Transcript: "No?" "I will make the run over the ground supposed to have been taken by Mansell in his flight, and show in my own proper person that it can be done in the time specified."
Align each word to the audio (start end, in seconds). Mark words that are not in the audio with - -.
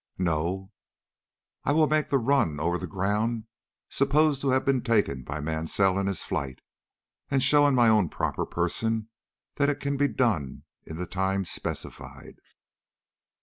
"No?" 0.17 0.71
"I 1.63 1.73
will 1.73 1.85
make 1.85 2.09
the 2.09 2.17
run 2.17 2.59
over 2.59 2.79
the 2.79 2.87
ground 2.87 3.43
supposed 3.87 4.41
to 4.41 4.49
have 4.49 4.65
been 4.65 4.81
taken 4.81 5.21
by 5.21 5.39
Mansell 5.41 5.99
in 5.99 6.07
his 6.07 6.23
flight, 6.23 6.57
and 7.29 7.43
show 7.43 7.67
in 7.67 7.75
my 7.75 7.87
own 7.87 8.09
proper 8.09 8.47
person 8.47 9.09
that 9.57 9.69
it 9.69 9.79
can 9.79 9.97
be 9.97 10.07
done 10.07 10.63
in 10.87 10.97
the 10.97 11.05
time 11.05 11.45
specified." 11.45 12.39